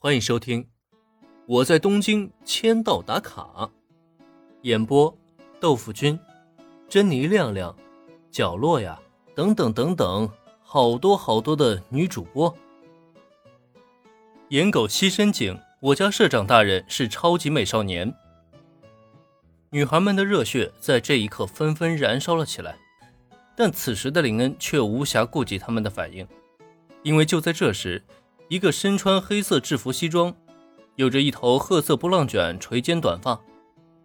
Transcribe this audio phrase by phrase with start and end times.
[0.00, 0.62] 欢迎收听
[1.44, 3.42] 《我在东京签到打卡》，
[4.62, 5.12] 演播：
[5.58, 6.16] 豆腐君、
[6.88, 7.76] 珍妮亮亮、
[8.30, 8.96] 角落呀，
[9.34, 10.30] 等等等等，
[10.62, 12.56] 好多好多的女主播。
[14.50, 18.14] 颜狗西深井，我家社长大人是超级美少年。
[19.70, 22.78] 女孩们的热血在这一刻纷纷燃烧了起来，
[23.56, 26.24] 但此时的林恩却无暇顾及他们的反应，
[27.02, 28.00] 因为就在这时。
[28.48, 30.34] 一个身穿黑色制服西装，
[30.96, 33.38] 有着一头褐色波浪卷垂肩短发，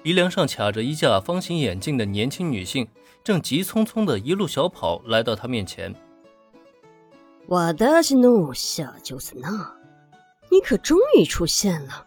[0.00, 2.86] 鼻梁上卡着一架方形眼镜的年轻女性，
[3.24, 5.92] 正急匆匆的一路小跑来到他面前。
[7.46, 9.48] 我的怒小就是那，
[10.50, 12.06] 你可终于出现了。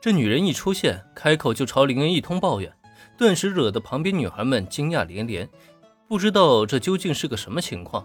[0.00, 2.72] 这女人一出现，开口就朝林恩一通抱怨，
[3.16, 5.48] 顿时惹得旁边女孩们惊讶连连，
[6.08, 8.04] 不知道这究竟是个什么情况。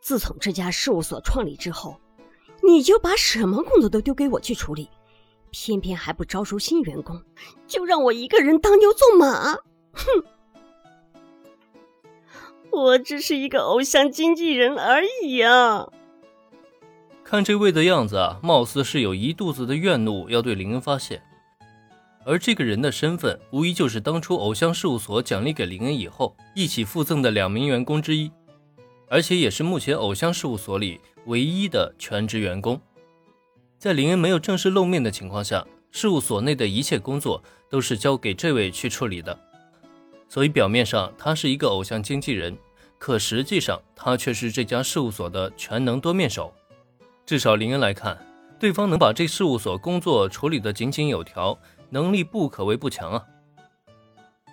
[0.00, 2.00] 自从这家事务所创立之后，
[2.62, 4.88] 你就把什么工作都丢给我去处理，
[5.50, 7.22] 偏偏还不招收新员工，
[7.66, 9.54] 就让我一个人当牛做马。
[9.92, 10.24] 哼！
[12.70, 15.88] 我只是一个偶像经纪人而已啊！
[17.24, 21.20] 看这位的样子啊，貌似是有一肚子的怨怒要对林恩发泄，
[22.24, 28.30] 而这个人的身份，无疑就是当初偶像事务所奖励给林恩以后一起附赠的两名员工之一。
[29.10, 32.80] 而且也是目前偶像事务所里唯一的全职员工，
[33.76, 39.36] 在林恩没有正式露面的情况下，事务所内的一切工作都是交给这位去处理的。
[40.28, 42.56] 所以表面上他是一个偶像经纪人，
[42.98, 46.54] 可实际上他却是这家事务所的全能多面手。
[47.26, 48.16] 至少林恩来看，
[48.60, 53.24] 对方能把这事务所工作处理得井井有条，能力不可谓不强啊。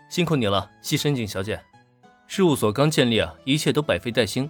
[0.10, 1.62] 辛苦你了，西深井小姐。
[2.28, 4.50] 事务所刚建立啊，一切都百废待兴，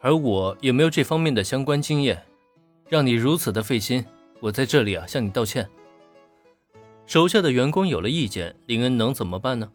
[0.00, 2.22] 而我也没有这方面的相关经验，
[2.88, 4.04] 让你如此的费心，
[4.40, 5.68] 我在这里啊向你道歉。
[7.06, 9.70] 手下的员工有了意见，林恩能怎么办呢？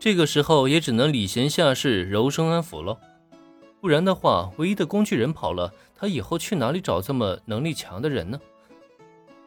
[0.00, 2.98] 这个时候也只能礼贤下士，柔声安抚喽。
[3.80, 8.40] 不然的话，唯一的工具人跑了，他以后去哪里找这么能力强的人呢？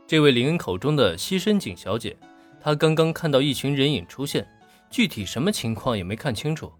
[0.08, 2.16] 这位林恩口中的西深井小姐，
[2.62, 4.48] 她刚刚看到一群人影出现，
[4.90, 6.72] 具体什么情况也没看清楚。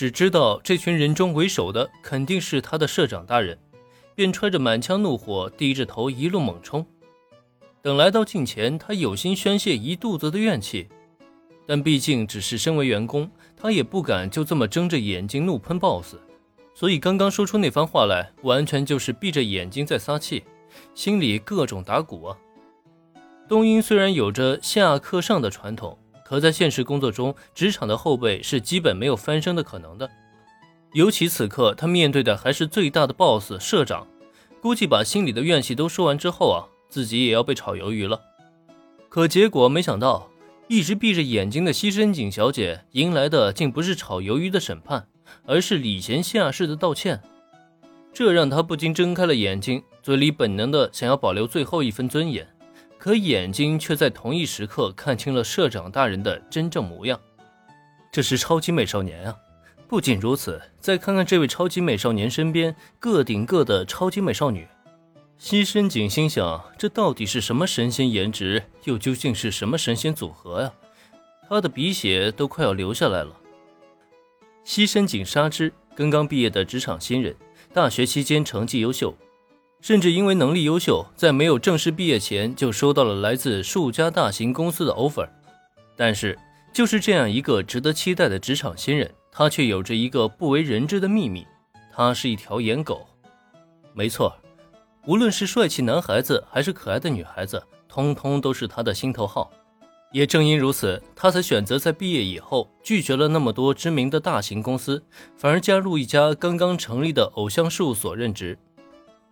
[0.00, 3.58] 只知道这群人中为首的肯定是他的社长大人，
[4.14, 6.86] 便揣着满腔怒火，低着头一路猛冲。
[7.82, 10.88] 等来到近前，他有心宣泄一肚子的怨气，
[11.66, 16.14] 但毕竟只是身为员工，他也不敢就这么睁着眼睛怒喷 BOSS，
[16.74, 20.44] 所以刚刚说出那番话来，完全就是闭着眼睛在撒气，
[20.94, 22.38] 心里各种打鼓啊。
[23.46, 25.98] 东英虽然有着下课上的传统。
[26.30, 30.08] 可在现实工作中，职场的后辈是基本没有翻身的可能的。
[30.92, 34.06] 尤其此刻，他面对的还是最大的 BOSS 社长，
[34.62, 38.20] 估计把心里的怨气都说完之后啊，自己也要被炒鱿鱼了。
[39.08, 40.30] 可结果没想到，
[40.68, 45.08] 一直闭着眼睛的西深井小姐迎来的竟不是炒鱿鱼的审判，
[45.44, 47.20] 而是礼贤下士的道歉。
[48.12, 52.46] 这让他不禁睁开了眼睛，嘴里本能的想要保留最后一分尊严。
[53.00, 57.18] 可眼睛却在同一时刻看清了社长大人的真正模样，
[58.12, 59.34] 这是超级美少年啊！
[59.88, 64.68] 不仅如此，再看看这位超级美少年身边个顶个的超级美少女，
[65.38, 68.62] 西深井心想：这到底是什么神仙颜值？
[68.84, 70.70] 又究竟是什么神仙组合呀？
[71.48, 73.34] 他的鼻血都快要流下来了。
[74.62, 77.34] 西深井纱织刚刚毕业的职场新人，
[77.72, 79.16] 大学期间成绩优秀。
[79.80, 85.28] 甚至因为能力优秀，在没有正式毕业前就收到了来自数家大型公司的 offer。
[85.96, 86.38] 但是，
[86.72, 91.46] 就是这样一个值得期待的职场新人，他却有着一个不为人知的秘密：
[91.92, 93.06] 他是一条颜狗。
[93.92, 94.36] 没错，
[95.06, 99.50] 无论是帅气男孩子还是可爱的女孩子，通通都是他的心头好。
[100.12, 105.02] 也正因如此，他才选择在毕业以后拒绝了那么多知名的大型公司，
[105.36, 108.58] 反而加入一家刚刚成立的偶像事务所任职。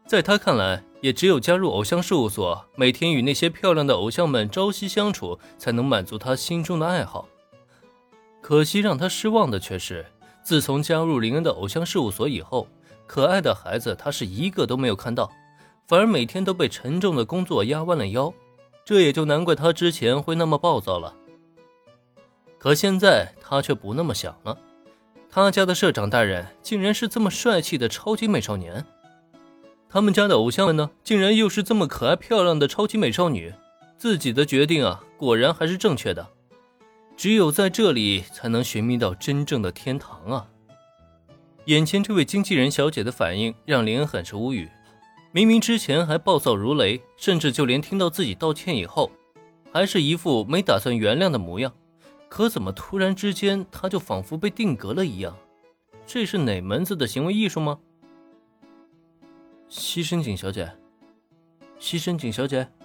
[0.09, 7.29] 在他看来，也只有加入偶像事务所，每天与那些漂亮的偶像们朝夕相处，才能满足他心中的爱好。
[8.41, 10.07] 可惜让他失望的却是，
[10.43, 12.67] 自从加入林恩的偶像事务所以后，
[13.07, 15.31] 可爱的孩子他是一个都没有看到，
[15.87, 18.33] 反而每天都被沉重的工作压弯了腰。
[18.87, 21.15] 这也就难怪他之前会那么暴躁了。
[22.59, 24.57] 可现在他却不那么想了，
[25.29, 28.83] 他家的社长大人竟然是这么帅气的超级美少年。
[29.91, 33.55] 他们家的偶像们呢，竟然又是这么可爱漂亮的超级美少女，
[33.97, 36.29] 自己的决定啊，果然还是正确的，
[37.17, 40.47] 只有在这里才能寻觅到真正的天堂啊。
[41.65, 44.69] 眼前这位经纪人小姐的反应让林恩很是无语，
[45.33, 49.11] 明明之前还暴躁如雷，甚至就连听到自己道歉以后，
[49.73, 51.73] 还是一副没打算原谅的模样，
[52.29, 55.35] 可怎么突然之间她就仿佛被定格了一样，
[56.07, 57.79] 这是哪门子的行为艺术吗？
[59.71, 60.67] 西深井小姐
[61.79, 62.78] 西深井小姐。